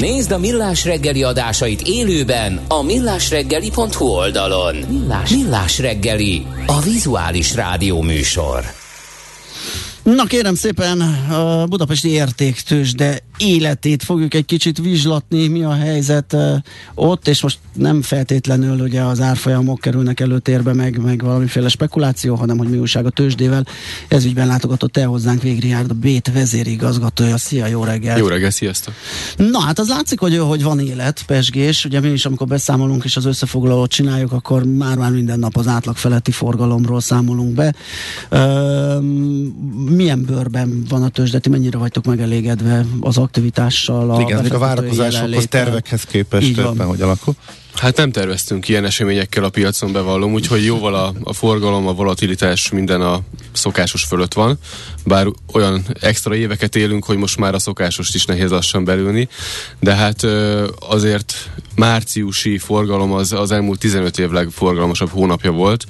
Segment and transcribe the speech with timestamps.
[0.00, 4.76] Nézd a Millás reggeli adásait élőben a millásreggeli.hu oldalon.
[4.76, 8.64] Millás, Millás reggeli, a vizuális rádió műsor.
[10.02, 16.36] Na kérem szépen, a budapesti értéktős, de életét fogjuk egy kicsit vizslatni, mi a helyzet
[16.94, 22.58] ott, és most nem feltétlenül ugye az árfolyamok kerülnek előtérbe, meg, meg valamiféle spekuláció, hanem
[22.58, 23.66] hogy mi újság a tőzsdével.
[24.08, 27.36] Ez ügyben látogatott el hozzánk Végriárd, a Bét vezérigazgatója.
[27.36, 28.18] Szia, jó reggel!
[28.18, 28.94] Jó reggel, sziasztok!
[29.36, 31.84] Na hát az látszik, hogy, hogy van élet, pesgés.
[31.84, 35.96] Ugye mi is, amikor beszámolunk és az összefoglalót csináljuk, akkor már-már minden nap az átlag
[35.96, 37.74] feletti forgalomról számolunk be.
[38.30, 39.02] Uh,
[39.90, 44.10] milyen bőrben van a tőzsdeti, mennyire vagytok megelégedve az aktivitással?
[44.10, 47.34] A Igen, a várakozásokhoz, tervekhez képest ebben, hogy alakul.
[47.74, 52.70] Hát nem terveztünk ilyen eseményekkel a piacon bevallom, úgyhogy jóval a, a forgalom, a volatilitás
[52.70, 53.20] minden a
[53.52, 54.58] szokásos fölött van,
[55.04, 59.28] bár olyan extra éveket élünk, hogy most már a szokásost is nehéz lassan belülni,
[59.80, 60.22] de hát
[60.88, 65.84] azért márciusi forgalom az, az elmúlt 15 év legforgalmasabb hónapja volt,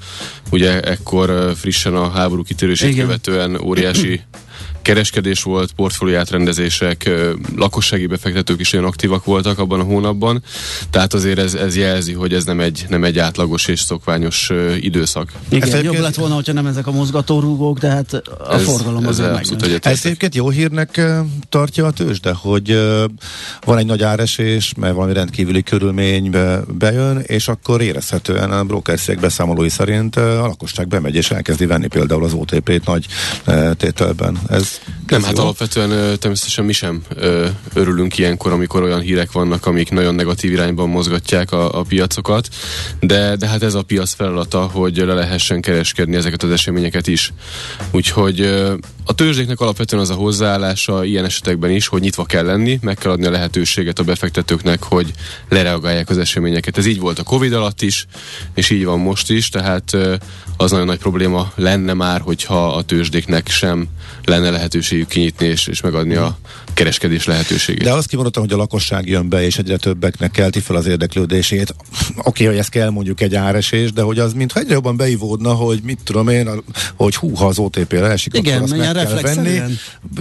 [0.50, 4.20] ugye ekkor frissen a háború kitörését követően óriási
[4.86, 7.10] kereskedés volt, portfóliátrendezések,
[7.56, 10.42] lakossági befektetők is olyan aktívak voltak abban a hónapban,
[10.90, 15.32] tehát azért ez, ez jelzi, hogy ez nem egy, nem egy átlagos és szokványos időszak.
[15.48, 19.06] Igen, ez jobb lett volna, hogyha nem ezek a mozgatórúgók, de hát a ez, forgalom
[19.06, 21.00] az abszolút Ez egyébként jó hírnek
[21.48, 22.78] tartja a tőzsde, hogy
[23.64, 26.30] van egy nagy áresés, mert valami rendkívüli körülmény
[26.78, 32.24] bejön, és akkor érezhetően a brokerszék beszámolói szerint a lakosság bemegy és elkezdi venni például
[32.24, 33.06] az OTP-t nagy
[33.76, 34.38] tételben.
[34.48, 34.75] Ez
[35.06, 37.02] nem, hát alapvetően természetesen mi sem
[37.74, 42.48] örülünk ilyenkor, amikor olyan hírek vannak, amik nagyon negatív irányban mozgatják a, a piacokat,
[43.00, 47.32] de, de hát ez a piac feladata, hogy le lehessen kereskedni ezeket az eseményeket is.
[47.90, 48.52] Úgyhogy
[49.08, 53.10] a tőzsdéknek alapvetően az a hozzáállása ilyen esetekben is, hogy nyitva kell lenni, meg kell
[53.10, 55.12] adni a lehetőséget a befektetőknek, hogy
[55.48, 56.78] lereagálják az eseményeket.
[56.78, 58.06] Ez így volt a Covid alatt is,
[58.54, 59.96] és így van most is, tehát
[60.56, 63.88] az nagyon nagy probléma lenne már, hogyha a tőzsdéknek sem
[64.24, 66.38] lenne lehetőségük kinyitni és, és megadni a
[66.74, 67.82] kereskedés lehetőségét.
[67.82, 71.70] De azt kimondottam, hogy a lakosság jön be, és egyre többeknek kelti fel az érdeklődését.
[71.74, 75.52] Oké, okay, hogy ez kell mondjuk egy áresés, de hogy az mintha egyre jobban beivódna,
[75.52, 76.48] hogy mit tudom én,
[76.94, 79.60] hogy hú, ha az OTP-re esik, Igen, akkor azt meg kell venni.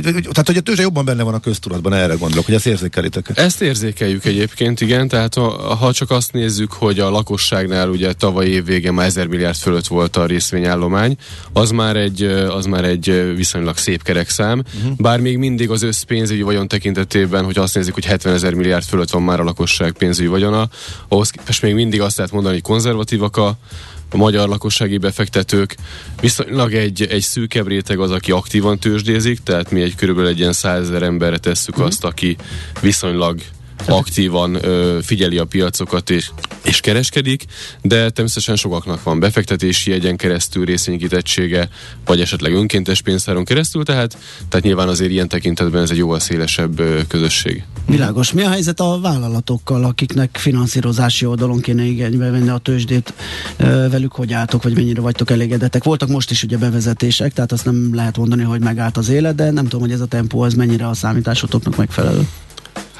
[0.03, 3.31] Tehát, hogy a tőzsde jobban benne van a köztudatban, erre gondolok, hogy ezt érzékelitek.
[3.33, 8.47] Ezt érzékeljük egyébként, igen, tehát ha, ha csak azt nézzük, hogy a lakosságnál ugye tavaly
[8.47, 11.17] év vége már 1000 milliárd fölött volt a részvényállomány,
[11.53, 14.95] az már egy, az már egy viszonylag szép kerekszám, uh-huh.
[14.97, 19.09] bár még mindig az összpénzügyi vagyon tekintetében, hogy azt nézik, hogy 70 ezer milliárd fölött
[19.09, 20.69] van már a lakosság pénzügyi vagyona,
[21.07, 23.57] ahhoz képest még mindig azt lehet mondani, hogy konzervatívak a,
[24.15, 25.75] a magyar lakossági befektetők.
[26.21, 30.53] Viszonylag egy, egy szűkebb réteg az, aki aktívan tőzsdézik, tehát mi egy körülbelül egy ilyen
[30.53, 31.83] százezer emberre tesszük mm.
[31.83, 32.37] azt, aki
[32.81, 33.39] viszonylag
[33.85, 36.29] aktívan ö, figyeli a piacokat és,
[36.63, 37.45] és kereskedik,
[37.81, 41.69] de természetesen sokaknak van befektetési jegyen keresztül részvénykitettsége,
[42.05, 44.17] vagy esetleg önkéntes pénztáron keresztül, tehát,
[44.49, 47.63] tehát nyilván azért ilyen tekintetben ez egy jóval szélesebb ö, közösség.
[47.87, 48.31] Világos.
[48.31, 53.13] Mi a helyzet a vállalatokkal, akiknek finanszírozási oldalon kéne igénybe venni a tőzsdét?
[53.57, 55.83] Ö, velük hogy álltok, vagy mennyire vagytok elégedettek?
[55.83, 59.51] Voltak most is ugye bevezetések, tehát azt nem lehet mondani, hogy megállt az élet, de
[59.51, 62.27] nem tudom, hogy ez a tempó az mennyire a számításotoknak megfelelő.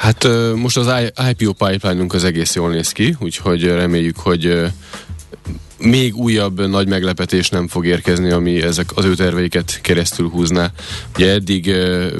[0.05, 4.61] Hát most az IPO pipeline-unk az egész jól néz ki, úgyhogy reméljük, hogy
[5.77, 10.71] még újabb nagy meglepetés nem fog érkezni, ami ezek az ő terveiket keresztül húzná.
[11.15, 11.75] Ugye eddig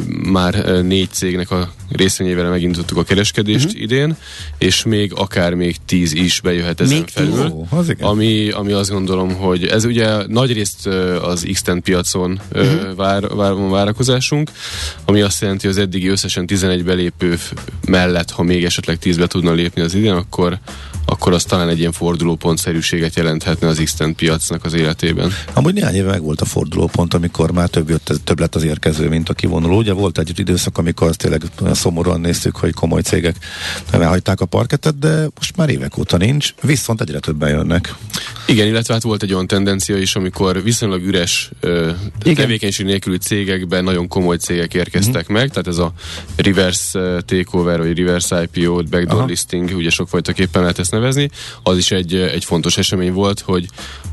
[0.08, 3.82] már négy cégnek a részvényével megindítottuk a kereskedést uh-huh.
[3.82, 4.16] idén,
[4.58, 7.48] és még akár még tíz is bejöhet ezen még felül.
[7.48, 10.88] Ó, az ami, ami azt gondolom, hogy ez ugye nagyrészt
[11.22, 12.96] az x piacon uh, uh-huh.
[12.96, 14.52] vár, vár, van várakozásunk,
[15.06, 17.38] ami azt jelenti, hogy az eddigi összesen 11 belépő
[17.88, 20.60] mellett, ha még esetleg 10 be tudna lépni az idén, akkor
[21.06, 25.32] akkor az talán egy ilyen fordulópontszerűséget jelenthetne az x piacnak az életében.
[25.54, 29.10] Amúgy néhány éve meg volt a fordulópont, amikor már több, jött, több lett az érkező,
[29.10, 29.78] mint a kivonuló.
[29.78, 31.42] Ugye volt egy időszak, amikor azt tényleg
[31.86, 33.36] szomorúan néztük, hogy komoly cégek
[33.92, 37.94] elhagyták a parketet, de most már évek óta nincs, viszont egyre többen jönnek.
[38.48, 41.92] Igen, illetve hát volt egy olyan tendencia is, amikor viszonylag üres ö,
[42.36, 45.34] tevékenység nélküli cégekben nagyon komoly cégek érkeztek mm-hmm.
[45.34, 45.94] meg, tehát ez a
[46.36, 49.26] reverse takeover, vagy reverse IPO, backdoor Aha.
[49.26, 51.30] listing, ugye sokfajtaképpen lehet ezt nevezni,
[51.64, 53.68] az is egy, egy fontos esemény volt, hogy,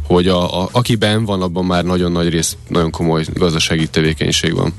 [0.07, 4.73] hogy a, a, akiben van, abban már nagyon nagy rész, nagyon komoly gazdasági tevékenység van.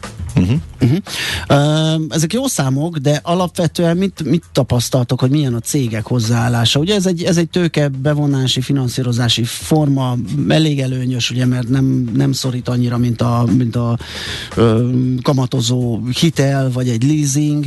[0.43, 0.59] Uh-huh.
[0.81, 1.97] Uh-huh.
[1.97, 6.79] Uh, ezek jó számok, de alapvetően mit, mit tapasztaltok, hogy milyen a cégek hozzáállása?
[6.79, 10.15] Ugye ez egy, ez egy tőke bevonási, finanszírozási forma,
[10.47, 13.97] elég előnyös, ugye, mert nem, nem szorít annyira, mint a, mint a
[14.57, 14.89] uh,
[15.21, 17.65] kamatozó hitel, vagy egy leasing,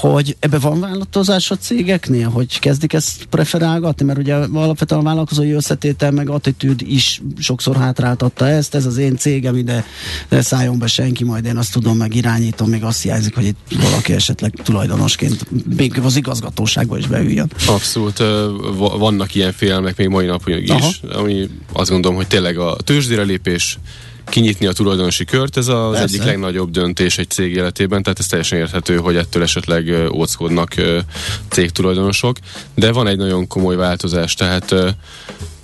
[0.00, 5.50] hogy ebbe van változás a cégeknél, hogy kezdik ezt preferálgatni, mert ugye alapvetően a vállalkozói
[5.50, 9.84] összetétel meg attitűd is sokszor hátráltatta ezt, ez az én cégem, ide
[10.28, 13.80] ne szálljon be senki, majd én azt tudom meg irányítom, még azt hiányzik, hogy itt
[13.80, 15.46] valaki esetleg tulajdonosként
[15.76, 17.50] még az igazgatóságba is beüljön.
[17.66, 18.22] Abszolút,
[18.76, 21.18] vannak ilyen félelmek még mai napig is, Aha.
[21.18, 23.78] ami azt gondolom, hogy tényleg a tőzsdére lépés
[24.28, 26.02] kinyitni a tulajdonosi kört, ez az Persze.
[26.02, 30.74] egyik legnagyobb döntés egy cég életében, tehát ez teljesen érthető, hogy ettől esetleg óckodnak
[31.48, 32.36] cégtulajdonosok,
[32.74, 34.74] de van egy nagyon komoly változás, tehát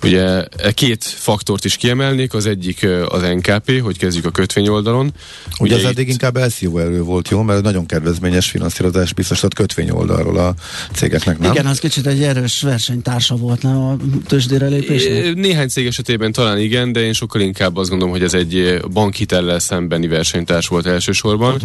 [0.03, 5.13] Ugye e két faktort is kiemelnék, az egyik az NKP, hogy kezdjük a kötvény oldalon.
[5.59, 7.41] Ugye, Ugye az eddig inkább LCO erő volt, jó?
[7.41, 10.53] Mert nagyon kedvezményes finanszírozás biztosított kötvény oldalról a
[10.93, 11.51] cégeknek, nem?
[11.51, 13.97] Igen, az kicsit egy erős versenytársa volt, nem a
[14.27, 15.33] tőzsdére lépésnek?
[15.35, 19.59] Néhány cég esetében talán igen, de én sokkal inkább azt gondolom, hogy ez egy bankhitellel
[19.59, 21.51] szembeni versenytárs volt elsősorban.
[21.51, 21.61] Hát,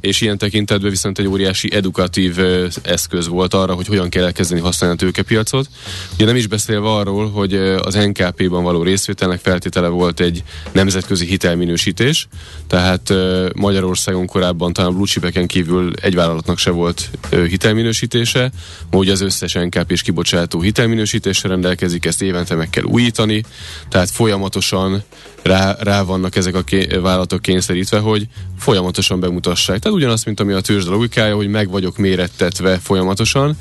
[0.00, 2.38] és ilyen tekintetben viszont egy óriási edukatív
[2.82, 5.68] eszköz volt arra, hogy hogyan kell elkezdeni használni a tőkepiacot.
[6.14, 10.42] Ugye nem is beszélve arról, hogy az NKP-ban való részvételnek feltétele volt egy
[10.72, 12.28] nemzetközi hitelminősítés,
[12.66, 13.12] tehát
[13.54, 18.50] Magyarországon korábban talán Blue kívül egy vállalatnak se volt hitelminősítése,
[18.92, 23.42] ugye az összes nkp és kibocsátó hitelminősítésre rendelkezik, ezt évente meg kell újítani,
[23.88, 25.02] tehát folyamatosan
[25.42, 28.26] rá, rá vannak ezek a ké- vállalatok kényszerítve, hogy
[28.58, 29.78] folyamatosan bemutassák.
[29.78, 33.56] Tehát ugyanaz, mint ami a tőzsde logikája, hogy meg vagyok mérettetve folyamatosan,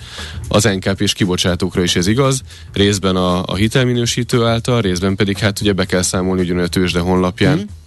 [0.47, 2.41] az NKP és kibocsátókra is ez igaz,
[2.73, 6.99] részben a, a hitelminősítő által, részben pedig hát ugye be kell számolni ugyanolyan a tőzsde
[6.99, 7.57] honlapján.
[7.57, 7.79] Mm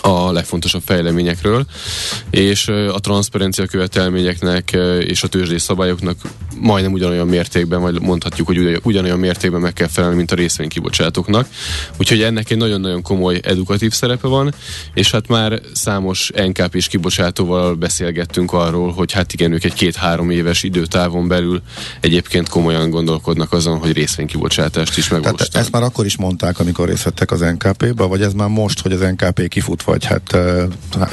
[0.00, 1.66] a legfontosabb fejleményekről,
[2.30, 6.16] és a transzparencia követelményeknek és a tőzsdés szabályoknak
[6.60, 11.48] majdnem ugyanolyan mértékben, vagy mondhatjuk, hogy ugyanolyan mértékben meg kell felelni, mint a részvénykibocsátóknak.
[11.96, 14.54] Úgyhogy ennek egy nagyon-nagyon komoly edukatív szerepe van,
[14.94, 20.30] és hát már számos NKP és kibocsátóval beszélgettünk arról, hogy hát igen, ők egy két-három
[20.30, 21.62] éves időtávon belül
[22.00, 25.52] egyébként komolyan gondolkodnak azon, hogy részvénykibocsátást is megvalósítanak.
[25.52, 28.80] Tehát ezt már akkor is mondták, amikor részt vettek az NKP-ba, vagy ez már most,
[28.80, 30.36] hogy az NKP kifut, vagy hát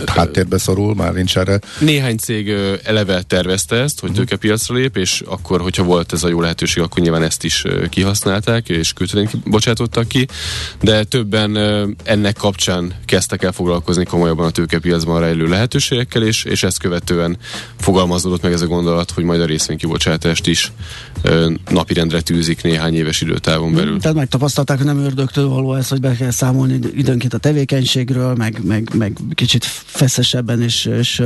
[0.05, 1.59] háttérbe szorul, már nincs erre?
[1.79, 2.53] Néhány cég
[2.83, 6.99] eleve tervezte ezt, hogy tőkepiacra lép, és akkor, hogyha volt ez a jó lehetőség, akkor
[7.03, 10.27] nyilván ezt is kihasználták, és kötvényt bocsátottak ki,
[10.81, 11.57] de többen
[12.03, 17.37] ennek kapcsán kezdtek el foglalkozni komolyabban a tőkepiacban rejlő lehetőségekkel, és, és ezt követően
[17.87, 20.71] fogalmazódott meg ez a gondolat, hogy majd a részvénykibocsátást is
[21.69, 23.89] napirendre tűzik néhány éves időtávon belül.
[23.89, 28.35] Hmm, tehát megtapasztalták, hogy nem ördögtől való ez, hogy be kell számolni időnként a tevékenységről,
[28.35, 31.21] meg, meg, meg kicsit feszesebben és, és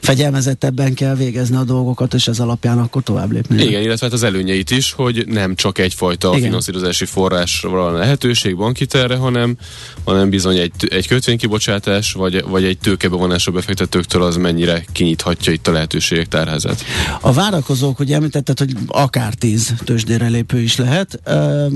[0.00, 3.62] fegyelmezettebben kell végezni a dolgokat, és ez alapján akkor tovább lépni.
[3.62, 6.42] Igen, illetve hát az előnyeit is, hogy nem csak egyfajta Igen.
[6.42, 9.56] finanszírozási forrásra van lehetőség bankiterre, hanem,
[10.04, 15.72] hanem bizony egy, egy kötvénykibocsátás, vagy, vagy egy tőkebevonásra befektetőktől az mennyire kinyithatja itt a
[15.88, 16.84] lehetőségek tárházát.
[17.20, 21.20] A várakozók, hogy említetted, hogy akár tíz tőzsdére lépő is lehet,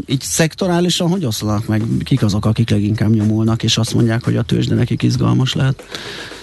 [0.07, 1.83] így szektorálisan hogy oszlanak meg?
[2.05, 5.83] Kik azok, akik leginkább nyomulnak, és azt mondják, hogy a tőzsde nekik izgalmas lehet?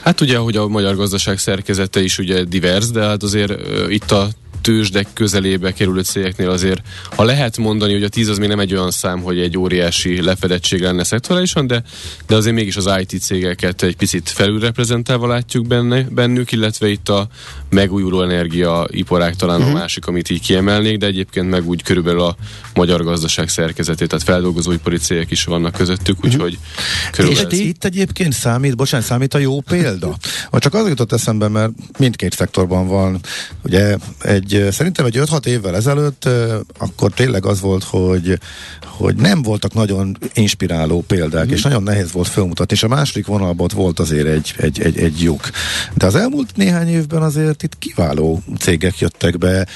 [0.01, 4.11] Hát ugye, hogy a magyar gazdaság szerkezete is ugye divers, de hát azért uh, itt
[4.11, 4.27] a
[4.61, 6.81] tőzsdek közelébe kerülő cégeknél azért,
[7.15, 10.21] ha lehet mondani, hogy a 10 az még nem egy olyan szám, hogy egy óriási
[10.21, 11.83] lefedettség lenne szektorálisan, de,
[12.27, 17.27] de azért mégis az IT cégeket egy picit felülreprezentálva látjuk benne, bennük, illetve itt a
[17.69, 19.69] megújuló energia iparág talán uh-huh.
[19.69, 19.81] a mhm.
[19.81, 22.35] másik, amit így kiemelnék, de egyébként meg úgy körülbelül a
[22.73, 26.25] magyar gazdaság szerkezetét, tehát feldolgozóipari cégek is vannak közöttük, mhm.
[26.25, 27.11] úgyhogy uh-huh.
[27.11, 27.51] körülbelül...
[27.51, 30.17] És itt egyébként számít, bocsánat, számít a jó példa?
[30.49, 33.19] Vagy csak az jutott eszembe, mert mindkét szektorban van
[33.63, 36.29] ugye egy szerintem egy 5-6 évvel ezelőtt
[36.77, 38.39] akkor tényleg az volt, hogy,
[38.85, 41.51] hogy nem voltak nagyon inspiráló példák, mm.
[41.51, 45.21] és nagyon nehéz volt felmutatni, és a második vonalban volt azért egy, egy, egy, egy
[45.21, 45.49] lyuk.
[45.93, 49.67] De az elmúlt néhány évben azért itt kiváló cégek jöttek be,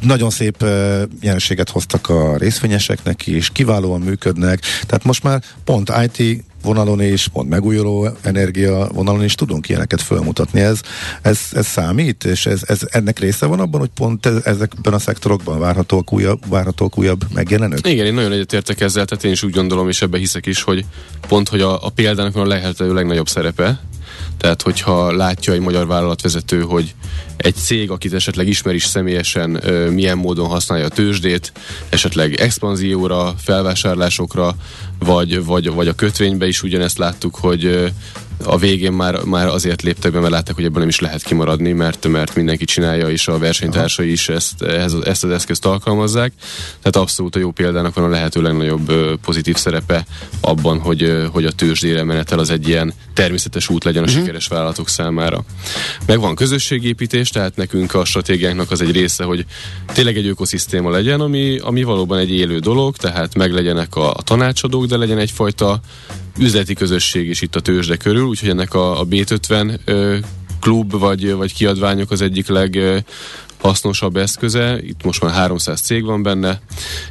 [0.00, 0.64] nagyon szép
[1.20, 7.48] jelenséget hoztak a részvényeseknek is, kiválóan működnek, tehát most már pont IT vonalon is, pont
[7.48, 10.60] megújuló energia vonalon is tudunk ilyeneket felmutatni.
[10.60, 10.80] Ez,
[11.22, 14.98] ez, ez számít, és ez, ez, ennek része van abban, hogy pont ez, ezekben a
[14.98, 17.86] szektorokban várhatók újabb, várhatók újabb megjelenők?
[17.86, 20.84] Igen, én nagyon egyetértek ezzel, tehát én is úgy gondolom, és ebbe hiszek is, hogy
[21.28, 23.80] pont, hogy a, a példának van a lehető legnagyobb szerepe,
[24.40, 26.94] tehát, hogyha látja egy magyar vállalatvezető, hogy
[27.36, 29.50] egy cég, akit esetleg ismer is személyesen,
[29.92, 31.52] milyen módon használja a tőzsdét,
[31.88, 34.54] esetleg expanzióra, felvásárlásokra,
[34.98, 37.92] vagy, vagy, vagy a kötvénybe is ugyanezt láttuk, hogy
[38.44, 41.72] a végén már, már azért léptek be, mert látták, hogy ebből nem is lehet kimaradni,
[41.72, 46.32] mert, mert mindenki csinálja, és a versenytársai is ezt, ehhez, ezt az eszközt alkalmazzák.
[46.78, 50.06] Tehát abszolút a jó példának van a lehető legnagyobb pozitív szerepe
[50.40, 54.20] abban, hogy, hogy a tőzsdére menetel az egy ilyen természetes út legyen a uh-huh.
[54.20, 55.44] sikeres vállalatok számára.
[56.06, 59.44] Meg van közösségépítés, tehát nekünk a stratégiánknak az egy része, hogy
[59.86, 64.22] tényleg egy ökoszisztéma legyen, ami, ami valóban egy élő dolog, tehát meg legyenek a, a
[64.22, 65.80] tanácsadók, de legyen egyfajta
[66.38, 70.16] üzleti közösség is itt a tőzsde körül, úgyhogy ennek a, a B50 ö,
[70.60, 73.02] klub vagy, vagy kiadványok az egyik leg
[73.60, 74.78] hasznosabb eszköze.
[74.82, 76.60] Itt most már 300 cég van benne,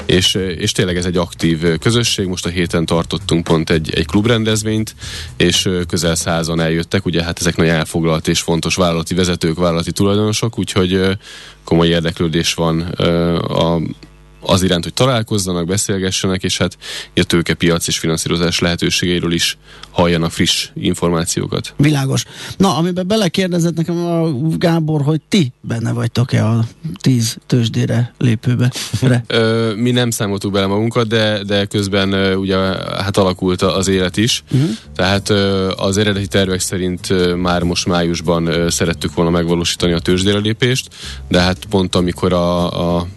[0.05, 2.27] és, és tényleg ez egy aktív közösség.
[2.27, 4.95] Most a héten tartottunk pont egy, egy klubrendezvényt,
[5.38, 7.05] és közel százan eljöttek.
[7.05, 11.17] Ugye hát ezek nagy elfoglalt és fontos vállalati vezetők, vállalati tulajdonosok, úgyhogy
[11.63, 12.81] komoly érdeklődés van
[13.41, 13.79] a
[14.41, 16.77] az iránt, hogy találkozzanak, beszélgessenek, és hát
[17.15, 19.58] a tőkepiac és finanszírozás lehetőségeiről is
[19.89, 21.74] halljanak friss információkat.
[21.77, 22.25] Világos.
[22.58, 26.65] Na, amiben belekérdezett nekem a Gábor, hogy ti benne vagytok-e a
[27.01, 28.72] tíz tőzsdére lépőbe?
[29.75, 32.58] Mi nem számoltuk bele magunkat, de, de közben ugye
[33.03, 34.43] hát alakult az élet is.
[34.51, 34.69] Uh-huh.
[34.96, 35.29] Tehát
[35.75, 40.89] az eredeti tervek szerint már most májusban szerettük volna megvalósítani a tőzsdére lépést,
[41.27, 43.08] de hát pont amikor a, a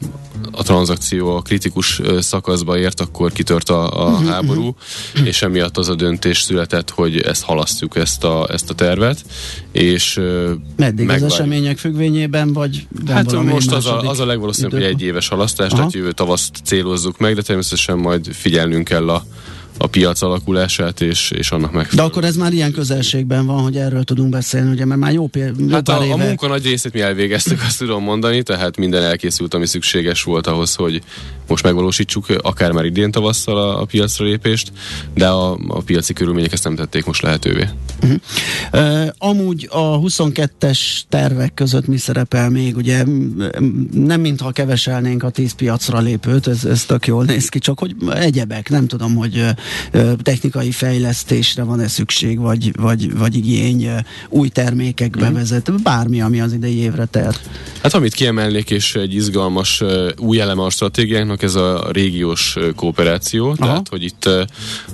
[0.51, 5.27] a tranzakció a kritikus szakaszba ért, akkor kitört a, a uh-huh, háború, uh-huh.
[5.27, 9.25] és emiatt az a döntés született, hogy ezt halasztjuk, ezt a, ezt a tervet.
[9.73, 10.21] És,
[10.77, 11.27] Meddig megvárjuk.
[11.27, 15.67] az események függvényében, vagy Hát most az a, az a legvalószínűbb, hogy egy éves halasztás,
[15.67, 15.77] Aha.
[15.77, 19.25] tehát jövő tavaszt célozzuk meg, de természetesen majd figyelnünk kell a
[19.79, 21.87] a piac alakulását, és, és annak meg.
[21.95, 25.31] De akkor ez már ilyen közelségben van, hogy erről tudunk beszélni, ugye, mert már jó,
[25.33, 26.12] jó Hát a, éve...
[26.12, 30.47] a munka nagy részét mi elvégeztük, azt tudom mondani, tehát minden elkészült, ami szükséges volt
[30.47, 31.02] ahhoz, hogy
[31.47, 34.73] most megvalósítsuk akár már idén tavasszal a, a piacra lépést,
[35.15, 37.69] de a, a piaci körülmények ezt nem tették most lehetővé.
[38.03, 38.21] Uh-huh.
[38.73, 42.77] Uh, amúgy a 22-es tervek között mi szerepel még?
[42.77, 43.05] Ugye
[43.93, 47.95] nem mintha keveselnénk a 10 piacra lépőt, ez, ez tök jól néz ki, csak hogy
[48.15, 49.45] egyebek, nem tudom, hogy
[50.23, 53.89] technikai fejlesztésre van-e szükség, vagy, vagy, vagy igény
[54.29, 55.25] új termékek mhm.
[55.25, 57.37] bevezet, bármi, ami az idei évre ter.
[57.83, 59.83] Hát amit kiemelnék, és egy izgalmas
[60.19, 60.71] új eleme a
[61.43, 63.57] stratégiánknak, ez a régiós kooperáció, Aha.
[63.57, 64.29] tehát hogy itt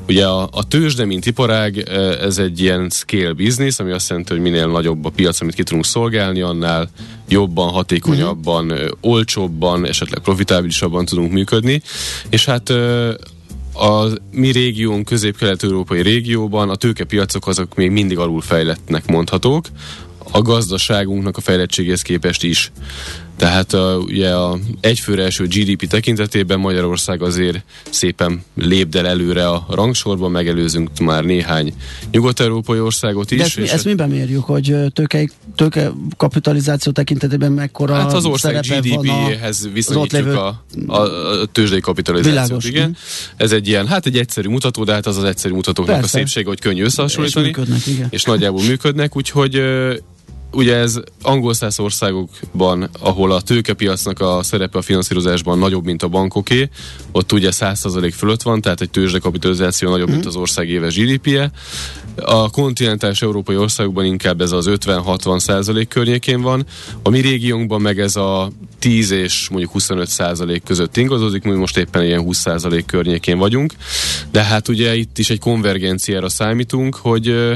[0.08, 1.78] ugye a, a tőzsde, mint iparág,
[2.20, 5.62] ez egy ilyen scale business, ami azt jelenti, hogy minél nagyobb a piac, amit ki
[5.62, 6.90] tudunk szolgálni, annál
[7.28, 8.88] jobban, hatékonyabban, uh-huh.
[9.00, 11.82] olcsóbban, esetleg profitábilisabban tudunk működni,
[12.30, 12.70] és hát
[13.74, 19.66] a mi régiónk, közép-kelet-európai régióban a tőkepiacok azok még mindig alulfejlettnek mondhatók,
[20.32, 22.72] a gazdaságunknak a fejlettségéhez képest is.
[23.38, 30.30] Tehát a, ugye a egyfőre első GDP tekintetében Magyarország azért szépen lépdel előre a rangsorban,
[30.30, 31.74] megelőzünk már néhány
[32.10, 33.38] nyugat-európai országot is.
[33.38, 38.60] De ezt, mi, ezt miben mérjük, hogy tőke, tőke kapitalizáció tekintetében mekkora Hát az ország
[38.60, 40.36] GDP-hez viszonyítjuk lévő...
[40.36, 42.62] a, a, a tőzsdei kapitalizációt.
[42.62, 42.64] Világos.
[42.64, 42.96] Igen.
[43.36, 46.16] Ez egy ilyen, hát egy egyszerű mutató, de hát az az egyszerű mutatóknak Persze.
[46.16, 47.48] a szépsége, hogy könnyű összehasonlítani.
[47.48, 48.06] És, működnek, igen.
[48.10, 49.62] és nagyjából működnek, úgyhogy
[50.52, 56.08] ugye ez angol száz országokban, ahol a tőkepiacnak a szerepe a finanszírozásban nagyobb, mint a
[56.08, 56.68] bankoké,
[57.12, 60.12] ott ugye 100% fölött van, tehát egy tőzsdekapitalizáció nagyobb, mm.
[60.12, 60.34] mint mhm.
[60.34, 61.50] az ország éves GDP-je.
[62.24, 66.66] A kontinentális európai országokban inkább ez az 50-60 százalék környékén van.
[67.02, 71.76] A mi régiónkban meg ez a 10 és mondjuk 25 százalék között ingadozik, mi most
[71.76, 73.72] éppen ilyen 20 százalék környékén vagyunk.
[74.30, 77.54] De hát ugye itt is egy konvergenciára számítunk, hogy,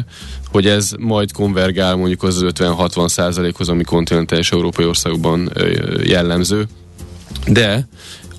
[0.51, 5.53] hogy ez majd konvergál mondjuk az 50-60 százalékhoz, ami kontinentális európai országokban
[6.05, 6.67] jellemző.
[7.47, 7.89] De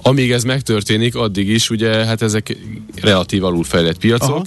[0.02, 2.58] amíg ez megtörténik, addig is ugye hát ezek
[3.02, 4.44] relatív alulfejlett piacok, Aha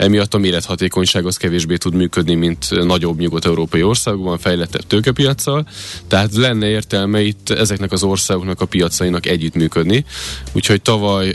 [0.00, 5.66] emiatt a mérethatékonyság az kevésbé tud működni, mint nagyobb nyugat-európai országokban, fejlettebb tőkepiacsal,
[6.06, 10.04] tehát lenne értelme itt ezeknek az országoknak a piacainak együttműködni.
[10.52, 11.34] Úgyhogy tavaly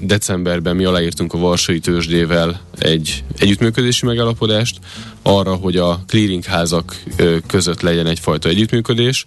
[0.00, 4.78] decemberben mi aláírtunk a Varsai tőzsdével egy együttműködési megállapodást,
[5.22, 7.02] arra, hogy a clearingházak
[7.46, 9.26] között legyen egyfajta együttműködés.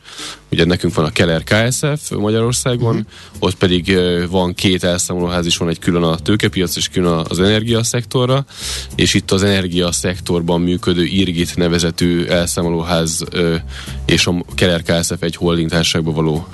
[0.52, 3.08] Ugye nekünk van a Keller KSF Magyarországon, uh-huh.
[3.40, 8.46] ott pedig van két elszámolóház is, van egy külön a tőkepiac és külön az energiaszektorra,
[8.96, 13.24] és itt az energiaszektorban működő Irgit nevezetű elszámolóház
[14.06, 16.48] és a Keller KSF egy holding társaságba való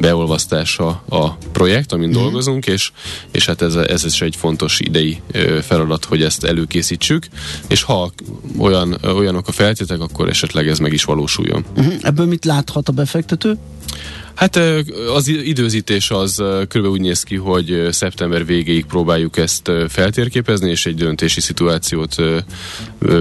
[0.00, 2.22] beolvasztása a projekt, amin uh-huh.
[2.22, 2.90] dolgozunk, és,
[3.30, 5.20] és hát ez, ez is egy fontos idei
[5.62, 7.26] feladat, hogy ezt előkészítsük,
[7.68, 8.12] és ha
[8.58, 11.64] olyan, olyanok a feltétek, akkor esetleg ez meg is valósuljon.
[11.76, 11.94] Uh-huh.
[12.00, 13.58] Ebből mit láthat a befektető?
[14.34, 14.56] Hát
[15.14, 20.94] az időzítés az körülbelül úgy néz ki, hogy szeptember végéig próbáljuk ezt feltérképezni, és egy
[20.94, 22.16] döntési szituációt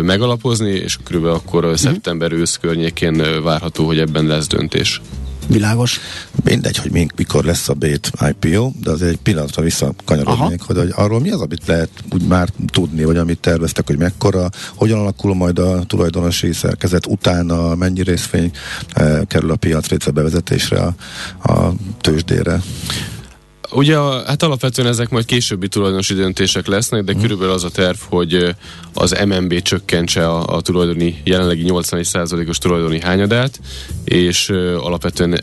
[0.01, 1.79] megalapozni, és körülbelül akkor uh-huh.
[1.79, 5.01] szeptember ősz környékén várható, hogy ebben lesz döntés.
[5.47, 5.99] Világos.
[6.43, 11.19] Mindegy, hogy mikor lesz a Bét IPO, de azért egy pillanatra visszakanyarodnék, hogy, hogy arról
[11.19, 15.59] mi az, amit lehet úgy már tudni, vagy amit terveztek, hogy mekkora, hogyan alakul majd
[15.59, 18.51] a tulajdonosi szerkezet utána, mennyi részvény
[18.93, 20.93] eh, kerül a piac bevezetésre a,
[21.51, 22.61] a tőzsdére.
[23.71, 27.21] Ugye hát alapvetően ezek majd későbbi tulajdonosi döntések lesznek, de mm.
[27.21, 28.55] körülbelül az a terv, hogy
[28.93, 33.59] az MNB csökkentse a, a tulajdoni, jelenlegi 81%-os tulajdoni hányadát,
[34.03, 35.41] és alapvetően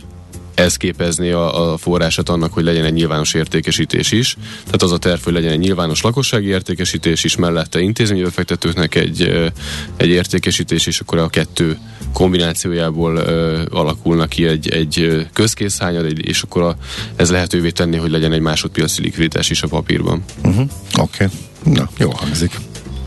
[0.55, 4.37] ez képezni a, a forrását annak, hogy legyen egy nyilvános értékesítés is.
[4.65, 9.51] Tehát az a terv, hogy legyen egy nyilvános lakossági értékesítés is, mellette intézménybefektetőknek egy,
[9.97, 11.79] egy értékesítés, és akkor a kettő
[12.13, 16.77] kombinációjából ö, alakulnak ki egy, egy közkészhányad, egy, és akkor a,
[17.17, 20.25] ez lehetővé tenni, hogy legyen egy másodpiaci likviditás is a papírban.
[20.45, 20.69] Uh-huh.
[20.99, 21.73] Oké, okay.
[21.75, 22.51] na, jó hangzik.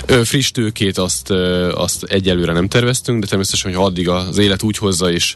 [0.08, 1.30] Friss tőkét azt,
[1.72, 5.36] azt egyelőre nem terveztünk, de természetesen, hogy addig az élet úgy hozza, és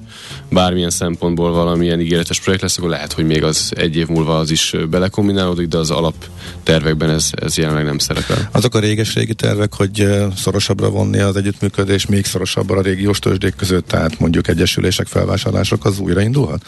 [0.50, 4.52] bármilyen szempontból valamilyen ígéretes projekt lesz, akkor lehet, hogy még az egy év múlva az
[4.52, 8.50] is belekombinálódik, de az alaptervekben ez, ez jelenleg nem szerepel.
[8.52, 13.88] Azok a réges-régi tervek, hogy szorosabbra vonni az együttműködés, még szorosabbra a régiós tőzsdék között,
[13.88, 16.66] tehát mondjuk egyesülések, felvásárlások, az újraindulhat?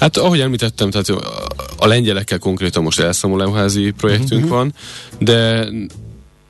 [0.00, 1.08] Hát ahogy említettem, tehát
[1.76, 4.58] a lengyelekkel konkrétan most elszámolóházi projektünk uh-huh.
[4.58, 4.74] van,
[5.18, 5.68] de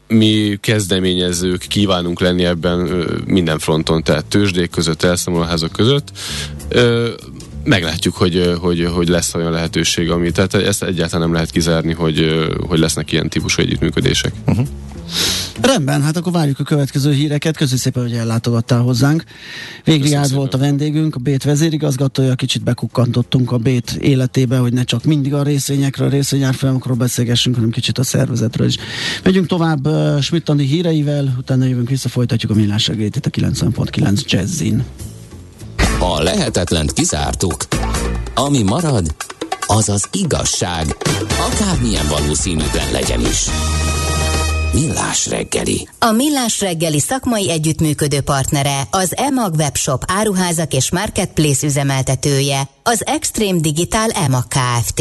[0.08, 6.12] mi kezdeményezők kívánunk lenni ebben minden fronton, tehát tőzsdék között, elszámolóházak között.
[7.64, 12.46] Meglátjuk, hogy, hogy, hogy lesz olyan lehetőség, ami, tehát ezt egyáltalán nem lehet kizárni, hogy,
[12.68, 14.32] hogy lesznek ilyen típusú együttműködések.
[14.46, 14.66] Uh-huh.
[15.60, 17.56] Rendben, hát akkor várjuk a következő híreket.
[17.56, 19.24] Köszönjük szépen, hogy ellátogattál hozzánk.
[19.84, 22.34] Végri Ád volt a vendégünk, a Bét vezérigazgatója.
[22.34, 27.70] Kicsit bekukkantottunk a Bét életébe, hogy ne csak mindig a részvényekről, a részvényárfolyamokról beszélgessünk, hanem
[27.70, 28.76] kicsit a szervezetről is.
[29.22, 34.84] Megyünk tovább uh, Schmidt híreivel, utána jövünk vissza, folytatjuk a millás regélyt a 90.9 Jazzin.
[35.98, 37.66] A lehetetlent kizártuk.
[38.34, 39.14] Ami marad,
[39.66, 40.96] az az igazság,
[41.38, 43.46] akármilyen valószínűtlen legyen is.
[44.74, 45.88] Millás reggeli.
[45.98, 53.60] A Millás reggeli szakmai együttműködő partnere az EMAG webshop áruházak és marketplace üzemeltetője, az Extreme
[53.60, 55.00] Digital EMAG Kft.